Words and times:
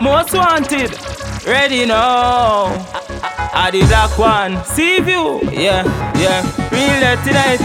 Most 0.00 0.32
wanted, 0.32 0.98
ready 1.46 1.84
now. 1.84 2.72
I 3.52 3.68
the 3.70 3.80
black 3.86 4.18
one, 4.18 4.64
see 4.64 4.98
view, 5.00 5.42
yeah, 5.52 5.84
yeah. 6.16 6.40
Real 6.72 7.22
tonight, 7.22 7.60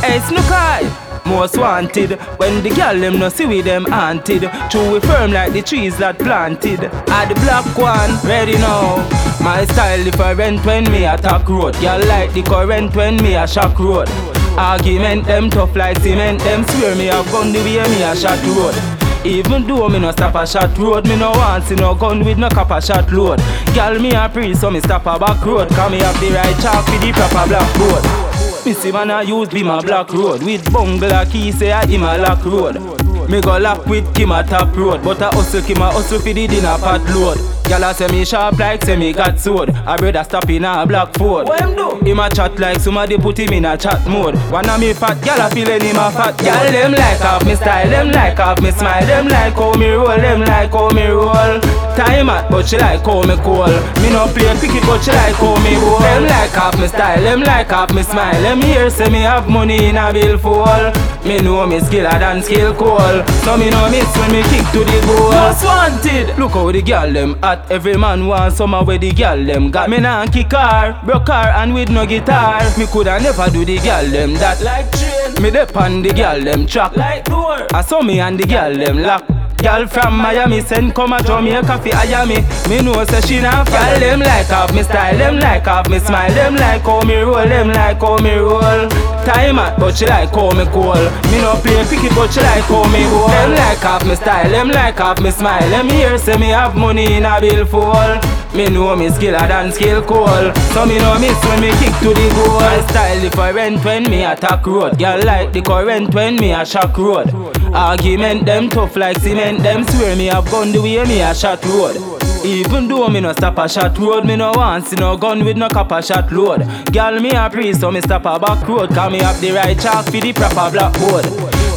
hey 0.00 0.20
Snookai. 0.20 1.26
Most 1.26 1.58
wanted 1.58 2.12
when 2.38 2.62
the 2.62 2.70
girl 2.70 2.98
them 2.98 3.18
no 3.18 3.28
see 3.28 3.44
with 3.44 3.64
them 3.64 3.86
haunted. 3.86 4.48
True 4.70 4.92
we 4.92 5.00
firm 5.00 5.32
like 5.32 5.52
the 5.52 5.62
trees 5.62 5.98
that 5.98 6.18
planted. 6.18 6.84
I 7.08 7.24
the 7.26 7.34
black 7.40 7.66
one, 7.76 8.10
ready 8.24 8.54
now. 8.58 8.96
My 9.42 9.64
style 9.64 10.04
different 10.04 10.64
when 10.64 10.84
me 10.92 11.06
attack 11.06 11.48
road. 11.48 11.74
Girl 11.80 11.98
like 12.06 12.32
the 12.34 12.42
current 12.42 12.94
when 12.94 13.16
me 13.16 13.34
a 13.34 13.48
shock 13.48 13.76
road. 13.80 14.08
Argument 14.56 15.24
them 15.24 15.50
tough 15.50 15.74
like 15.74 15.98
cement. 15.98 16.40
Them 16.40 16.64
swear 16.68 16.94
me 16.94 17.08
a 17.08 17.22
gun 17.24 17.52
the 17.52 17.58
way 17.58 17.82
me 17.90 18.02
a 18.04 18.14
shot 18.14 18.40
road. 18.46 18.99
Even 19.24 19.66
though 19.66 19.88
me 19.88 19.98
no 19.98 20.10
stop 20.12 20.34
a 20.34 20.46
shot 20.46 20.76
road, 20.78 21.06
me 21.06 21.14
no 21.14 21.30
want 21.32 21.64
see 21.64 21.74
no 21.74 21.94
gun 21.94 22.24
with 22.24 22.38
no 22.38 22.48
a 22.70 22.80
shot 22.80 23.12
load. 23.12 23.38
Girl 23.74 23.98
me 23.98 24.12
a 24.12 24.28
pre 24.28 24.54
so 24.54 24.70
me 24.70 24.80
stop 24.80 25.02
a 25.02 25.18
back 25.18 25.44
road, 25.44 25.70
me 25.90 25.98
have 25.98 26.18
the 26.20 26.30
right 26.30 26.56
chalk 26.62 26.84
for 26.86 26.98
the 26.98 27.12
proper 27.12 27.48
black 27.48 27.76
road. 27.76 28.64
Me 28.64 28.72
see 28.72 28.90
man 28.90 29.10
a 29.10 29.22
use 29.22 29.48
be 29.48 29.62
my 29.62 29.82
black 29.82 30.10
road 30.12 30.42
with 30.42 30.72
bungle 30.72 31.24
key 31.26 31.52
say 31.52 31.70
I 31.70 31.86
him 31.86 32.02
a 32.02 32.16
lock 32.16 32.44
road. 32.46 32.99
Me 33.30 33.40
go 33.40 33.58
lock 33.58 33.86
with 33.86 34.12
Kim 34.12 34.32
a 34.32 34.42
top 34.42 34.76
road, 34.76 35.04
but 35.04 35.22
I 35.22 35.28
hustle 35.30 35.62
Kim 35.62 35.80
a 35.80 35.92
hustle 35.92 36.18
for 36.18 36.32
the 36.32 36.48
dinner 36.48 36.76
pot 36.78 37.00
load. 37.14 37.38
Gyal 37.70 37.88
a 37.88 37.94
say 37.94 38.08
me 38.08 38.24
sharp 38.24 38.58
like 38.58 38.84
say 38.84 38.96
me 38.96 39.12
got 39.12 39.38
sword. 39.38 39.70
I 39.70 39.96
brother 39.96 40.24
stop 40.24 40.50
in 40.50 40.64
a 40.64 40.84
black 40.84 41.16
Ford. 41.16 41.46
What 41.46 41.60
him 41.60 41.76
do? 41.76 42.04
Him 42.04 42.18
a 42.18 42.28
chat 42.28 42.58
like 42.58 42.80
somebody 42.80 43.16
put 43.16 43.38
him 43.38 43.52
in 43.52 43.64
a 43.64 43.76
chat 43.78 44.04
mode. 44.08 44.34
One 44.50 44.68
of 44.68 44.80
me 44.80 44.92
fat 44.92 45.16
gyal 45.18 45.46
a 45.46 45.48
feeling 45.54 45.80
him 45.80 45.94
a 45.94 46.10
fat. 46.10 46.34
Gyal 46.38 46.72
them 46.72 46.90
like 46.90 47.20
off 47.20 47.46
me 47.46 47.54
style, 47.54 47.88
them 47.88 48.10
like 48.10 48.40
off 48.40 48.60
me 48.60 48.72
smile, 48.72 49.06
them 49.06 49.28
like 49.28 49.54
how 49.54 49.74
me 49.74 49.90
roll, 49.90 50.08
them 50.08 50.40
like 50.40 50.72
how 50.72 50.90
me 50.90 51.06
roll. 51.06 51.60
Time 51.94 52.30
at 52.30 52.50
but 52.50 52.66
she 52.66 52.78
like 52.78 53.06
how 53.06 53.22
me 53.22 53.36
cool. 53.46 53.70
Me 54.02 54.10
no 54.10 54.26
play 54.34 54.50
cricket 54.58 54.82
but 54.82 54.98
she 55.04 55.12
like 55.12 55.38
how 55.38 55.54
me 55.62 55.78
bowl. 55.78 56.00
Them 56.00 56.24
like 56.24 56.58
off 56.58 56.76
me 56.80 56.88
style, 56.88 57.22
them 57.22 57.42
like 57.42 57.72
off 57.72 57.94
me 57.94 58.02
smile. 58.02 58.42
Them 58.42 58.60
here 58.62 58.90
say 58.90 59.08
me 59.08 59.20
have 59.20 59.48
money 59.48 59.86
in 59.86 59.96
a 59.96 60.12
bill 60.12 60.36
full. 60.38 60.90
Me 61.22 61.38
know 61.38 61.64
me 61.66 61.78
skiller 61.78 62.18
than 62.18 62.42
skill 62.42 62.74
cool. 62.74 63.19
So 63.44 63.56
me 63.56 63.70
no 63.70 63.88
miss 63.90 64.06
when 64.18 64.32
me 64.32 64.42
kick 64.50 64.66
to 64.72 64.80
the 64.84 64.98
goal. 65.06 65.30
Most 65.32 65.64
wanted. 65.64 66.38
Look 66.38 66.52
how 66.52 66.70
the 66.72 66.82
girl 66.82 67.12
them 67.12 67.38
at 67.42 67.70
every 67.70 67.96
man 67.96 68.26
want 68.26 68.54
summer 68.54 68.82
where 68.84 68.98
the 68.98 69.12
girl 69.12 69.44
them 69.44 69.70
got 69.70 69.88
me 69.90 69.98
nah 69.98 70.26
kick 70.26 70.50
car, 70.50 71.00
broke 71.04 71.26
car 71.26 71.46
and 71.48 71.74
with 71.74 71.90
no 71.90 72.06
guitar. 72.06 72.60
Me 72.78 72.86
coulda 72.86 73.18
never 73.20 73.48
do 73.50 73.64
the 73.64 73.78
girl 73.78 74.06
them 74.10 74.34
that. 74.34 74.60
Like 74.62 74.90
train, 74.92 75.42
Me 75.42 75.50
dep 75.50 75.76
on 75.76 76.02
the 76.02 76.12
girl 76.12 76.40
them 76.42 76.66
track. 76.66 76.96
like 76.96 77.24
door. 77.24 77.66
I 77.72 77.82
saw 77.82 78.02
me 78.02 78.20
and 78.20 78.38
the 78.38 78.46
girl 78.46 78.74
them 78.76 78.98
lock. 79.02 79.24
Girl 79.62 79.86
from 79.86 80.16
Miami 80.16 80.60
send 80.60 80.94
come 80.94 81.12
a 81.12 81.22
Jamaica 81.22 81.78
fi 81.82 81.90
hire 81.90 82.26
me. 82.26 82.40
Me 82.68 82.82
know 82.82 83.04
say 83.04 83.20
she 83.20 83.40
not 83.40 83.66
Girl 83.68 84.00
them 84.00 84.20
like 84.20 84.50
off 84.50 84.72
me 84.74 84.82
style, 84.82 85.16
them 85.18 85.38
like 85.38 85.66
off 85.66 85.88
me 85.88 85.98
smile, 85.98 86.32
them 86.32 86.54
like 86.56 86.82
how 86.82 87.02
me 87.02 87.16
roll, 87.20 87.34
them 87.34 87.68
like 87.68 88.00
how 88.00 88.16
me 88.18 88.34
roll. 88.34 88.88
Time 89.24 89.58
at 89.58 89.78
but 89.78 89.94
she 89.96 90.06
like 90.06 90.30
how 90.30 90.50
me 90.52 90.64
cool. 90.72 90.96
Me 91.30 91.40
no 91.40 91.60
play 91.62 91.84
cricket 91.84 92.12
but 92.16 92.32
she 92.32 92.40
like 92.40 92.64
how 92.64 92.84
me 92.90 93.04
bowl. 93.04 93.28
Them 93.28 93.52
like 93.52 93.84
off 93.84 94.04
me 94.06 94.14
style, 94.14 94.50
them 94.50 94.68
like 94.68 95.00
off 95.00 95.20
me 95.20 95.30
smile. 95.30 95.68
Them 95.68 95.88
here 95.88 96.16
say 96.18 96.38
me 96.38 96.48
have 96.48 96.74
money 96.74 97.14
in 97.14 97.26
a 97.26 97.40
bill 97.40 97.66
full. 97.66 98.20
Me 98.56 98.68
know 98.68 98.96
me 98.96 99.08
skiller 99.08 99.46
than 99.46 99.70
skill 99.72 100.02
cool. 100.02 100.52
So 100.72 100.86
me 100.86 100.98
no 100.98 101.18
miss 101.20 101.38
when 101.44 101.60
me 101.60 101.70
kick 101.78 101.94
to 102.00 102.14
the 102.14 102.32
goal. 102.34 102.60
My 102.60 102.80
style 102.88 103.20
different 103.20 103.84
when 103.84 104.04
me 104.10 104.24
attack 104.24 104.66
road. 104.66 104.98
Girl 104.98 105.22
like 105.22 105.52
the 105.52 105.60
current 105.60 106.14
when 106.14 106.36
me 106.36 106.52
a 106.52 106.64
shock 106.64 106.96
road. 106.96 107.49
Argument 107.74 108.44
them 108.46 108.68
tough 108.68 108.96
like 108.96 109.18
cement. 109.18 109.62
Them 109.62 109.84
swear 109.86 110.16
me 110.16 110.26
have 110.26 110.50
gun 110.50 110.72
the 110.72 110.80
way 110.82 111.04
me 111.04 111.20
a 111.20 111.34
shot 111.34 111.64
road. 111.66 111.96
Even 112.44 112.88
though 112.88 113.08
me 113.08 113.20
no 113.20 113.32
stop 113.32 113.58
a 113.58 113.68
shot 113.68 113.96
road, 113.98 114.24
me 114.24 114.34
no 114.36 114.52
want 114.52 114.86
see 114.86 114.96
no 114.96 115.16
gun 115.16 115.44
with 115.44 115.56
no 115.56 115.66
a 115.66 116.02
shot 116.02 116.32
load. 116.32 116.62
Girl 116.92 117.20
me 117.20 117.30
a 117.30 117.48
pre 117.50 117.72
so 117.72 117.90
me 117.90 118.00
stop 118.00 118.24
a 118.24 118.38
back 118.38 118.66
road, 118.66 118.90
cause 118.90 119.12
me 119.12 119.18
have 119.18 119.40
the 119.40 119.52
right 119.52 119.78
chalk 119.78 120.06
for 120.06 120.12
the 120.12 120.32
proper 120.32 120.70
blackboard. 120.72 121.24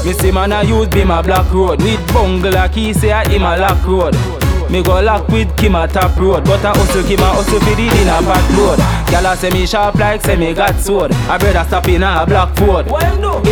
Me 0.06 0.14
see 0.14 0.32
man 0.32 0.52
a 0.52 0.64
use 0.64 0.88
be 0.88 1.04
my 1.04 1.22
black 1.22 1.52
road 1.54 1.82
with 1.82 2.14
bungle 2.14 2.56
a 2.56 2.68
key 2.70 2.94
say 2.94 3.12
I 3.12 3.28
him 3.30 3.44
a 3.44 3.58
lock 3.58 3.86
road. 3.86 4.43
Me 4.74 4.82
go 4.82 5.00
lock 5.02 5.28
with 5.28 5.56
Kim 5.56 5.76
a 5.76 5.88
top 5.88 6.18
road 6.18 6.46
But 6.46 6.66
I 6.66 6.74
hustle 6.74 7.04
Kim 7.04 7.20
a 7.20 7.30
hustle 7.30 7.60
for 7.60 7.76
the 7.78 7.88
dinner 7.94 8.26
pot 8.26 8.42
load 8.58 8.80
Gyal 9.14 9.32
a 9.32 9.38
say 9.38 9.52
me 9.52 9.68
sharp 9.68 9.94
like 9.96 10.22
say 10.24 10.36
me 10.36 10.52
got 10.52 10.76
sword 10.80 11.12
I 11.30 11.38
brother 11.38 11.64
stop 11.68 11.88
in 11.88 12.02
a 12.02 12.26
black 12.26 12.58
Ford 12.58 12.88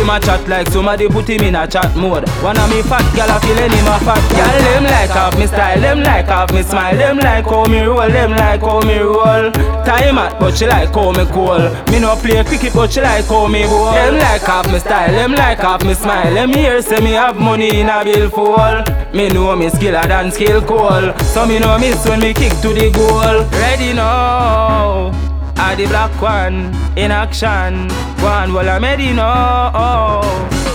him 0.02 0.10
a 0.10 0.18
chat 0.18 0.48
like 0.48 0.68
somebody 0.68 1.06
put 1.08 1.28
him 1.28 1.42
in 1.42 1.54
a 1.54 1.66
chat 1.66 1.94
mode. 1.96 2.28
One 2.42 2.58
of 2.58 2.68
me 2.70 2.82
fat 2.82 3.06
gal 3.14 3.30
a 3.30 3.38
feeling 3.40 3.70
him 3.70 3.86
a 3.86 3.98
fat 4.02 4.22
gal. 4.34 4.58
Them 4.62 4.84
like 4.84 5.14
off 5.14 5.38
me 5.38 5.46
style, 5.46 5.80
them 5.80 6.00
like 6.00 6.28
off 6.28 6.52
me 6.52 6.62
smile, 6.62 6.96
them 6.96 7.18
like 7.18 7.44
how 7.44 7.64
me 7.66 7.82
roll, 7.82 8.08
them 8.08 8.30
like 8.32 8.60
how 8.60 8.80
me 8.80 8.98
roll. 8.98 9.52
Time 9.86 10.18
at 10.18 10.38
but 10.40 10.56
she 10.56 10.66
like 10.66 10.92
how 10.92 11.12
me 11.12 11.24
cool. 11.30 11.62
Me 11.92 12.00
no 12.00 12.16
play 12.16 12.42
cricket 12.42 12.74
but 12.74 12.92
she 12.92 13.00
like 13.00 13.26
how 13.26 13.46
me 13.46 13.64
bowl. 13.64 13.92
Them 13.92 14.18
like 14.18 14.48
off 14.48 14.66
me 14.72 14.78
style, 14.80 15.12
them 15.12 15.32
like 15.32 15.60
off 15.60 15.84
me 15.84 15.94
smile. 15.94 16.34
Them 16.34 16.50
here 16.50 16.82
say 16.82 17.00
me 17.00 17.12
have 17.12 17.38
money 17.38 17.80
in 17.80 17.88
a 17.88 18.02
bill. 18.04 19.01
Me 19.14 19.28
know 19.28 19.54
me 19.54 19.66
skiller 19.68 20.06
than 20.08 20.30
skill 20.30 20.62
cool. 20.62 21.12
So 21.32 21.46
me 21.46 21.58
know 21.58 21.78
miss 21.78 22.06
when 22.08 22.20
me 22.20 22.32
kick 22.32 22.52
to 22.62 22.68
the 22.72 22.90
goal. 22.90 23.44
Ready 23.60 23.92
now. 23.92 25.10
I 25.56 25.74
the 25.74 25.86
black 25.86 26.20
one 26.20 26.74
in 26.96 27.10
action. 27.10 27.88
One 28.22 28.54
well 28.54 28.68
I'm 28.68 28.82
ready 28.82 29.12
now. 29.12 30.20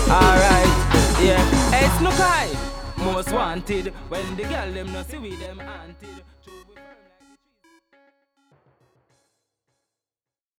Alright, 0.08 0.72
yeah. 1.20 1.42
Hey, 1.70 1.88
Snookai, 1.98 2.48
most 3.04 3.32
wanted. 3.32 3.92
When 4.08 4.36
the 4.36 4.44
girl 4.44 4.72
them 4.72 4.92
no 4.92 5.02
see 5.02 5.18
with 5.18 5.40
them 5.40 5.60
anted. 5.60 6.22